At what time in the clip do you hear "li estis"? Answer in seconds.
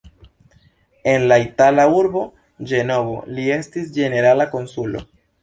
3.37-3.95